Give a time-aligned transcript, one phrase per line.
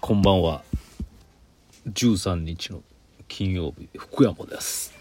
[0.00, 0.62] こんばんは。
[1.86, 2.82] 13日の
[3.28, 4.92] 金曜日福山です。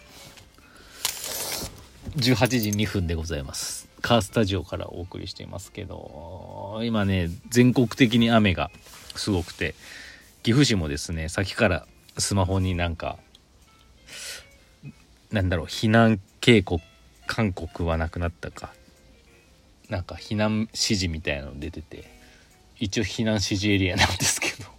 [2.17, 3.89] 18時2分でございます。
[4.01, 8.69] カースタジオからお送りしていますけど今ね全国的に雨が
[9.15, 9.73] すごくて
[10.43, 11.87] 岐阜市もですね先から
[12.17, 13.17] スマホになんか
[15.31, 16.83] なんだろう避難警告
[17.25, 18.73] 勧告はなくなったか
[19.89, 22.03] なんか避難指示みたいなの出てて
[22.77, 24.74] 一応避難指示エリアなんですけど。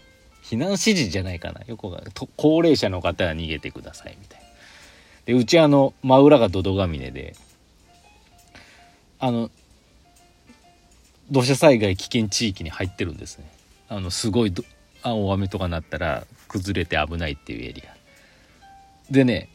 [0.49, 1.61] 避難指示じゃないかな。
[1.67, 4.47] よくわかんないと高齢者の方は逃げてくださいみたいな。
[5.27, 7.35] でうちあの真裏が土戸ヶ峰で
[9.19, 9.51] あの
[11.31, 13.51] 土砂災害危険地域に入ってるんですね。
[13.89, 14.55] あのすごい
[15.03, 19.13] あ大雨とかなったら崩れて危ないっていうエリア。
[19.13, 19.49] でね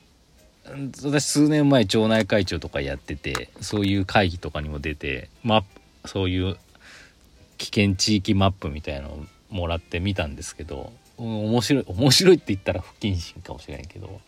[1.03, 5.62] 私数年前町内会長とかやっててそういう会議とかにも出てマッ
[6.03, 6.58] プそういう
[7.58, 14.19] 危険地域マップみたいのをもらって見たんですけど、面白い面白いって言ったら不謹慎かもしれないけど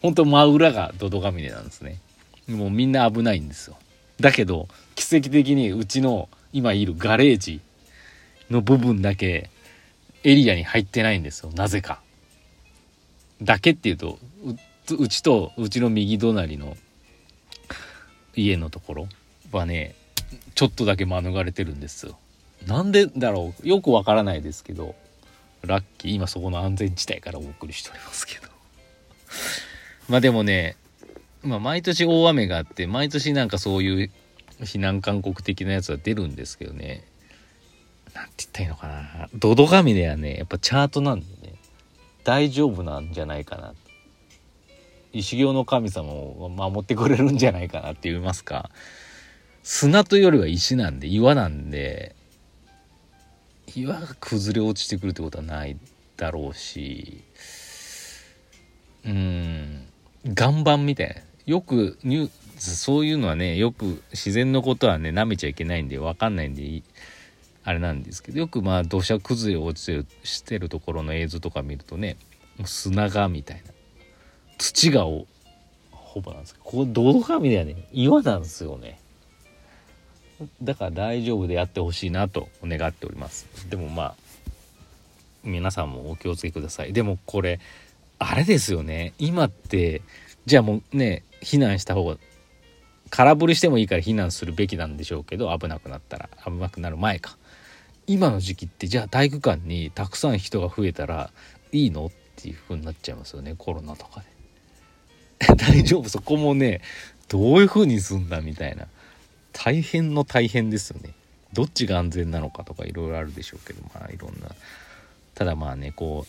[0.00, 1.98] 本当真裏が土戸ヶ峰なんですね。
[2.46, 3.76] もうみんな危ないんですよ。
[4.20, 7.60] だけど奇跡的にうちの今いるガレージ
[8.50, 9.50] の部分だけ
[10.22, 11.50] エリアに入ってないんですよ。
[11.54, 12.00] なぜか。
[13.42, 14.18] だけっていうと
[14.98, 16.76] うちとうちの右隣の
[18.36, 19.08] 家のところ
[19.50, 19.96] はね
[20.54, 22.16] ちょっとだけ免れてるんですよ。
[22.66, 23.68] なんでだろう。
[23.68, 24.94] よくわからないですけど
[25.62, 28.48] ラッキー今そこの安全地帯からお送りしておりますけど。
[30.08, 30.76] まあでもね
[31.42, 34.10] まあ毎年大雨があって毎年なんかそういう
[34.60, 37.04] 避難勧告的なやつは出るんですけどね。
[38.14, 39.28] なんて言ったらいいのかな。
[39.34, 41.54] ドド紙ではねやっぱチャートなんでね。
[42.24, 43.74] 大丈夫なんじゃないかな。
[45.12, 48.70] 石行の神様を守ってくれるんじゃないかなって言いますか。
[49.62, 52.15] 砂というよりは石なんで岩なんで
[53.76, 55.76] 岩が崩れ落ちてくるってことはない
[56.16, 57.22] だろうし
[59.04, 59.86] うん
[60.24, 61.14] 岩盤みたいな。
[61.44, 66.82] よくニュそういうのはねよく自然のことはね舐めちゃいけないんで分かんないんで
[67.62, 72.16] あれなんですけどよくまあ土砂崩れ落ちてるしてるところの映像とか見るとね
[72.64, 73.72] 砂がみたいな。
[74.58, 75.26] 土がほ
[76.22, 78.98] ぼなんですけどここ泥紙ではね岩なんですよね。
[80.62, 83.46] だから大丈夫でやってほしいなと願っております。
[83.70, 84.14] でもまあ
[85.44, 86.92] 皆さんもお気をつけください。
[86.92, 87.60] でもこれ
[88.18, 89.12] あれですよね。
[89.18, 90.02] 今って
[90.44, 92.16] じゃあもうね避難した方が
[93.10, 97.36] 空振りしてもいいから避難するべきなんでしょうけど危なくなったら危なくなる前か。
[98.06, 101.30] 今の時期ってじゃあ体育館にたくさん人が増えたら
[101.72, 103.54] いいのっていう風になっちゃいますよね。
[103.56, 104.22] コロナとか
[105.40, 105.54] で。
[105.56, 106.08] 大丈夫？
[106.08, 106.82] そこもね
[107.28, 108.86] どういう風にすんだみたいな。
[109.58, 111.14] 大変の大変ですよね。
[111.54, 114.54] どっちが安全なのかとかいろいろあるでしょうけどまあいろんな。
[115.34, 116.26] ただまあねこ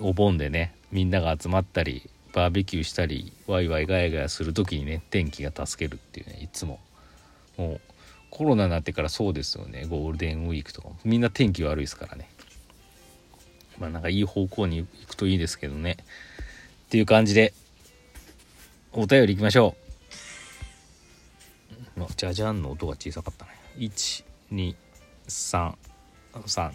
[0.00, 6.80] うお盆でねみんなが集まったりバーベキューしたりワイワイガヤガヤする時にね天気が助けるっていうねいつも。
[7.56, 7.80] もう
[8.30, 9.86] コロナになってからそうですよね。
[9.88, 10.96] ゴールデンウィークとかも。
[11.04, 12.28] みんな天気悪いですからね。
[13.78, 15.98] まあなんかいい方向に行くといいですけどね。
[16.86, 17.52] っていう感じで
[18.92, 19.81] お便り行きましょう。
[22.22, 23.50] じゃじゃんの音が小さかったね。
[25.26, 25.74] 1233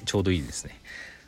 [0.03, 0.77] ちょうどいいですね。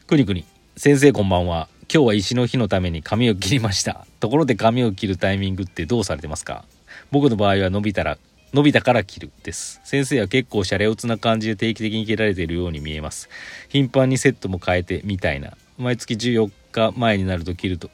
[0.07, 0.43] くにくに
[0.75, 1.69] 先生こんばんは。
[1.83, 4.05] 今日は石の日のために髪を切りました。
[4.19, 6.65] ところで髪を切るタイミングってどうされてますか？
[7.11, 8.17] 僕の場合は伸びたら
[8.51, 9.79] 伸びたから切るです。
[9.85, 13.29] 先生は結構シャレオツな感じで定期的に切られているように見えます。
[13.69, 15.53] 頻繁にセットも変えてみたいな。
[15.77, 17.89] 毎月14日前になると切ると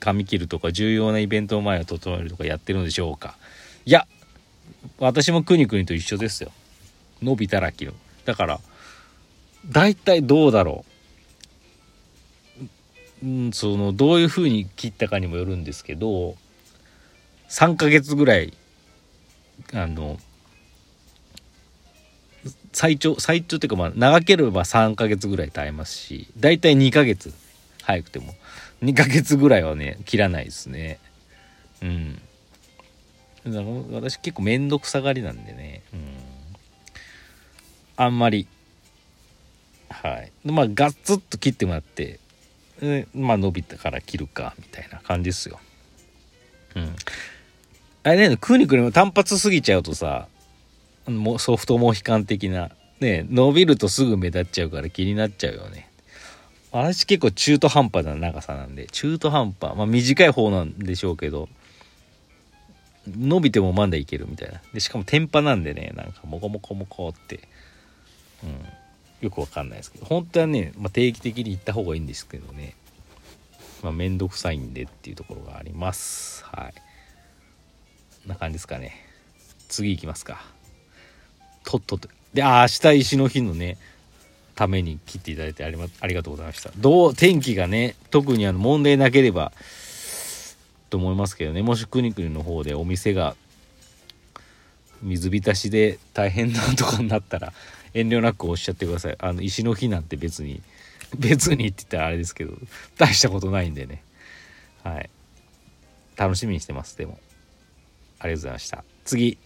[0.00, 3.36] 髪切るとか重要なイベントの前を整えるとかやってるんでしょうか？
[3.84, 4.06] いや
[4.98, 6.50] 私もくにくにと一緒ですよ。
[7.22, 7.94] 伸びたら切る。
[8.24, 8.60] だから
[9.66, 10.84] 大体どうだろ
[13.22, 16.36] う、うん、そのどういう風に切ったかにもよるんですけど
[17.48, 18.52] 3ヶ月ぐらい
[19.72, 20.18] あの
[22.72, 27.32] 最長最長っていうかまあ長ければ3ヶ月ぐらい耐えますし大体2ヶ月。
[27.82, 28.34] 早くても。
[28.82, 31.00] 2ヶ月ぐらいはね切らないですね。
[31.82, 32.22] うん。
[33.92, 35.82] 私結構面倒くさがりなんでね。
[35.92, 36.00] うん。
[37.96, 38.46] あんまり。
[39.90, 40.32] はい。
[40.44, 42.20] まあガッツッと切ってもらって
[43.14, 45.58] まあ伸びたから切るかみたいな感じですよ。
[46.76, 46.94] うん。
[48.04, 50.28] あれねクニクニも単発すぎちゃうとさ
[51.06, 55.88] もうソフトモヒカン的なね伸びるとすぐ目立っちゃうから気になっちゃうよね。
[56.70, 59.74] 私結構中途半端な長さなんで中途半端。
[59.74, 61.48] まあ短い方なんでしょうけど
[63.18, 64.60] 伸びてもまだいけるみたいな。
[64.72, 67.40] でしかも天パなんでねなんかモコモコモコって。
[68.44, 68.64] うん。
[69.20, 70.06] よくわかんないですけど。
[70.06, 72.74] 本当はね、まあ、定期的に行った方がいいんですけどね。
[73.82, 76.44] まあ面倒くさいんでっていうところがあります。
[76.44, 76.74] はい。
[76.74, 76.80] こ
[78.26, 78.92] んな感じですかね。
[79.68, 80.44] 次行きますか。
[81.64, 82.08] とっとと。
[82.32, 83.76] であ明日石の日のね
[84.54, 86.70] ために切っていただいてあり,、ま、ありがとうございました。
[86.76, 89.52] どう天気がね特にあの問題なければ
[90.90, 91.62] と思いますけどね。
[91.62, 93.36] もしくにくにの方でお店が
[95.02, 97.52] 水浸しで大変なとこになったら
[97.94, 99.16] 遠慮なくおっしゃってください。
[99.18, 100.62] あの石の日なんて別に
[101.16, 102.52] 別にって言ったらあれですけど
[102.96, 104.02] 大したことないんでね。
[104.82, 105.10] はい。
[106.16, 106.96] 楽しみにしてます。
[106.98, 107.18] でも。
[108.20, 108.84] ありがとうございました。
[109.04, 109.38] 次。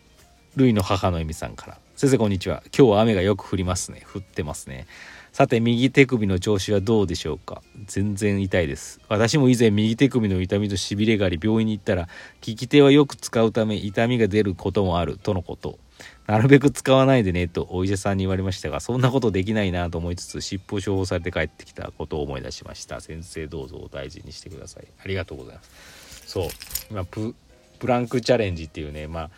[0.56, 1.78] ルイの母の恵美さんから。
[1.96, 2.62] 先生こんにちは。
[2.76, 4.02] 今日は雨がよく降りますね。
[4.12, 4.86] 降ってますね。
[5.32, 7.62] さて右手首の調子はどうでしょうか？
[7.86, 9.00] 全然痛いです。
[9.08, 12.06] 私も以前右手首の痛みとしびれがあり病院に行ったら
[12.46, 15.78] 利き手はよく使うため痛みが出ることもあるとのこと。
[16.26, 23.00] なるべく使わないでねとお医者さんに言われましたがそんなことできないなと思いつつ尻尾処方されて帰ってきたことを思い出しました。
[23.00, 24.86] 先生どうぞお大事にしてください。
[25.02, 26.24] ありがとうございます。
[26.26, 26.48] そう。
[26.90, 27.34] 今プ
[27.78, 29.30] プランクチャレンジっていうねまあ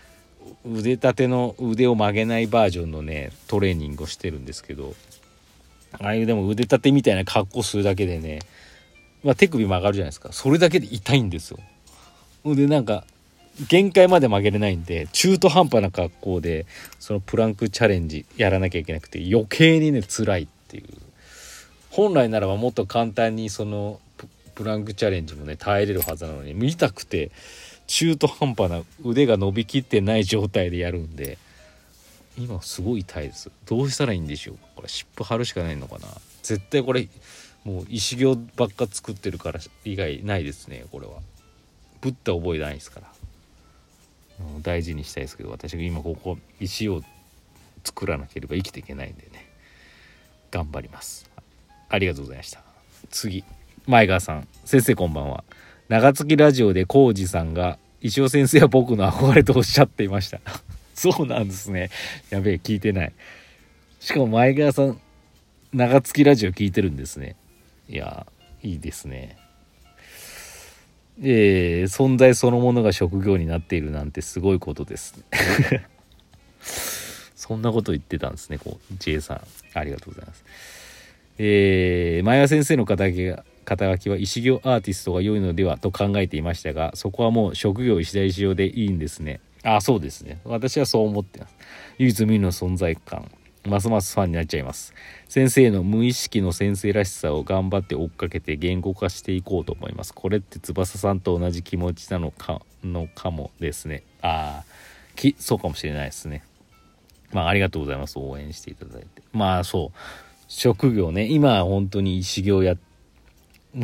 [0.66, 4.94] 腕立ての腕を曲げないバージョンのねトレーニングをしてるんですけど
[6.00, 8.40] ああいうでも腕立てみたいな格好するだけでね、
[9.22, 10.32] まあ、手首曲がるじゃないですか。
[10.32, 11.58] それだけで痛いんですよ。
[12.44, 13.04] でなんか
[13.68, 16.66] 限界まで曲げれないんで中途半端な格好で
[16.98, 20.84] そのプランクチャレンジやらなきゃいけなくて余計にね辛いっていう。
[21.90, 24.00] 本来ならばもっと簡単にその
[24.54, 27.30] プランクチャレンジもね耐えれるはずなのに見たくて
[27.86, 31.38] 中途半端な腕が伸びきってない状態でやるんで
[32.36, 36.08] 今すごい痛いですどうしたらいいんでしょうこれ湿布貼るしかないのかな？
[36.42, 37.08] 絶対これ
[37.64, 41.14] もう石行ばっか作ってるから以外ないですねこれは。
[42.00, 43.06] ぶった覚えないですから。
[44.62, 47.02] 大事にしたいですけど私が今ここ石を
[47.84, 49.48] 作らなければ生きていけないんでね。
[50.50, 51.30] 頑張ります。
[51.88, 52.62] ありがとうございました。
[53.10, 53.44] 次。
[53.86, 54.48] 前川さん。
[54.64, 55.44] 先生こんばんは。
[55.88, 60.40] 長月ラジオで浩二さんが石尾先生は僕の憧れとおっしゃっていました。
[60.94, 61.90] そうなんですね。
[62.30, 63.12] やべえ聞いてない。
[64.00, 65.00] しかも前川さん
[65.72, 67.36] 長月ラジオ聞いてるんですね。
[67.88, 68.26] いや
[68.62, 69.36] いいですね。
[71.20, 75.22] えー、存在そのものが職業になっているなんてすごいことです
[77.36, 79.40] そんなこと言ってたんですねこう J さん。
[79.74, 80.44] ありがとうございます。
[81.38, 89.40] えー、前川先生の肩書きが肩書きは石行アーティストが良いのではと考えていましたがそこはもう職業石田石尾でいいんですね。
[89.64, 90.40] あそうですね。
[90.44, 91.56] 私はそう思ってます。
[91.98, 93.30] 唯一無二の存在感。
[93.66, 94.92] ますますファンになっちゃいます。
[95.26, 100.12] 先生の無意識の先生らしさを頑張って追っかけて言語化していこうと思います。
[100.12, 104.02] これって翼さんと同じ気持ちなのかのかもですね。
[104.20, 104.64] ああ
[105.16, 106.44] きそうかもしれないですね。
[107.32, 108.18] まあありがとうございます。
[108.18, 109.22] 応援していただいて。
[109.32, 109.98] まあそう。
[110.46, 111.26] 職業ね。
[111.26, 112.76] 今本当に修行や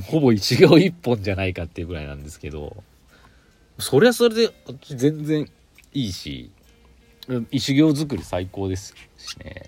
[0.03, 2.77] ほぼ一行一本じゃないかっていうぐらいなんですけど。
[3.79, 4.50] そりゃそれで
[4.88, 5.50] 全然
[5.93, 6.51] いいし
[7.51, 9.63] 石行作り最高ですしね。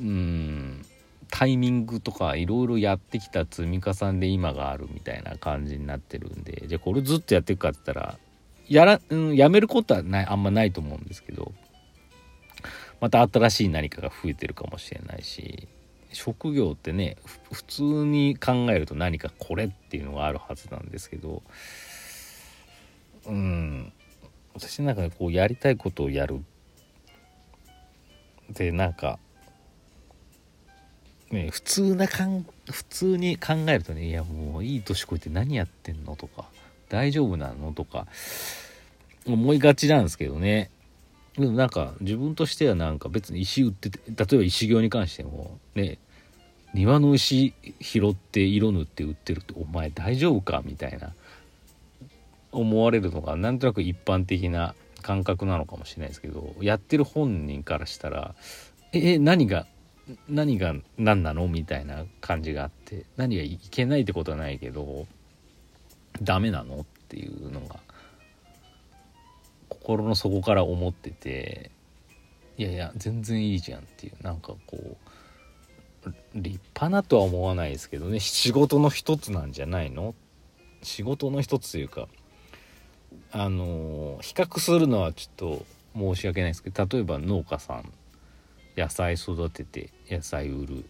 [0.00, 0.82] うん
[1.30, 6.64] タイミングとかいろいろやってきた積み重ねで今があるみたいな感じになってるんで。
[6.66, 8.18] じゃあこれずっとやっていくかって言ったら
[8.68, 11.52] やら、うん、やめることはないあんまないと思うんですけど。
[13.00, 15.68] また新しい何かが増えてるかもしれないし。
[16.12, 17.16] 職業ってね
[17.50, 21.42] 普通に考えると何かこれっていうのがあるはずなんですけど。
[23.26, 23.92] うん。
[24.54, 26.44] 私の中でこうやりたいことをやる。
[28.50, 29.18] でなんか
[31.30, 36.44] ね普通なかん普通に考えるとねいやもういい年こいて何やってんのとか
[36.88, 38.06] 大丈夫なのとか
[39.26, 40.70] 思いがちなんですけどね。
[41.38, 45.96] でもなんか自分としてはなんか別に石売ってて例えば石行に関してもね
[46.74, 51.14] 庭の石拾って色塗って売ってるってお前大丈夫かみたいな。
[52.52, 58.34] 思われるのがなんとなく一般的な感覚なのかもしれないですけどやってる本人からしたら
[58.92, 59.66] え何が
[60.28, 61.48] 何が何なの？
[61.48, 65.06] みたいな感じがあって何がいけないってことはないけど
[66.20, 66.80] ダメなの？
[66.80, 67.76] っていうのが
[69.68, 71.70] 心の底から思ってて
[72.58, 74.96] いやいや全然いいじゃんっていうなんかこ
[76.04, 78.20] う立派なとは思わないですけどね。
[78.20, 80.14] 仕事の一つなんじゃないの？
[80.82, 82.08] 仕事の一つというか
[83.32, 87.92] あの比較するのはちょっと申し訳ないですけど例えば農家さん
[88.76, 90.84] 野菜育てて野菜売る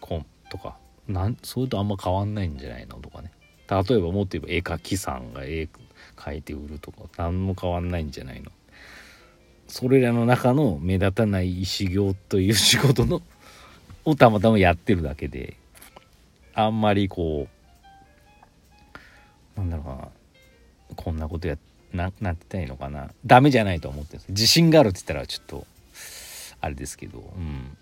[0.00, 0.76] コンとか
[1.08, 3.30] なんそれとあんま変わんないんじゃないのとかね。
[3.68, 5.68] 例えばもっと言えば絵描きさんが絵
[6.16, 8.50] 描いて売るとか何も変わんないんじゃないの。
[9.68, 13.22] それらの中の目立たない石行という仕事の
[14.04, 15.56] をたまたまやってるだけで
[16.54, 17.48] あんまりこ
[19.56, 20.08] うなんだろうな。
[20.94, 21.56] こんなことや
[21.92, 23.10] ななんて言ったいのかな。
[23.24, 25.66] ダメじゃないと思ってるんです自信があるって言ったらちょっと
[26.60, 27.76] あれですけどうん。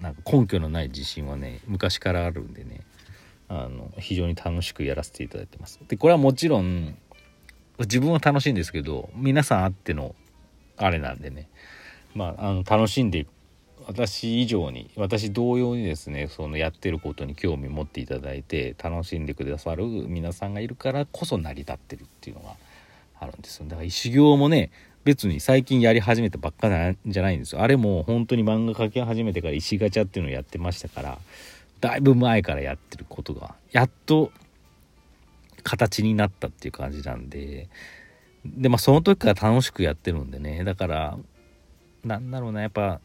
[0.00, 2.80] なんか根拠のない自信はね昔からあるんでね
[3.48, 5.80] あの非常に楽しくやらせていただいてます。
[5.88, 6.96] でこれはもちろん
[7.80, 10.14] 自分は楽しいんですけど皆さんあっての
[10.76, 11.48] あれなんでね。
[12.14, 13.26] まああの楽しんで
[13.86, 22.54] 私以上に私同様にですねそのやってることに興味持っていただいて楽しんでくださる皆さんがいるからこそ成り立ってるっていうのが
[23.18, 23.66] あるんですよ。
[23.68, 24.70] だから修行もね
[25.04, 27.62] 別に最近やり始めたばっかなんじゃないんですよ。
[27.62, 31.18] あれも本当に漫画描き始めてから石ガチャっていうのをやってましたから
[31.80, 34.30] だいぶ前からやってることがやっと
[35.62, 37.68] 形になったっていう感じなんで
[38.44, 40.64] でまあその時から楽しくやってるんでね。
[40.64, 41.18] だから
[42.04, 43.00] なんだろうなやっぱ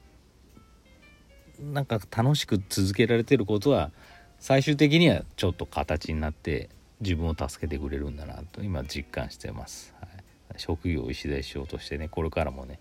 [1.60, 3.92] なんか楽しく続けられてることは
[4.40, 6.70] 最終的にはちょっと形になって
[7.02, 10.10] 自分を助けてくれるんだなと今実感してます、はい、
[10.58, 12.80] 職業を石田しようとしてねこれからもね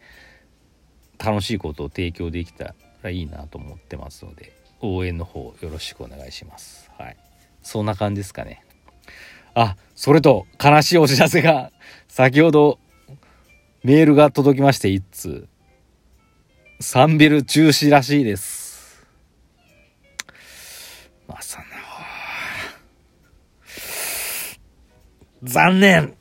[1.18, 6.90] 楽しいことを提供できたらいいなと思ってますので応援の方よろしくお願いします。
[6.98, 7.16] はい。
[7.62, 8.62] そんな感じですかね。
[9.54, 11.70] あそれと悲しいお知らせが
[12.08, 12.78] 先ほど
[13.82, 15.48] メールが届きまして1通。
[16.80, 18.63] サンビル中止らしいです。
[21.26, 21.76] まあそんな
[25.42, 26.16] 残念。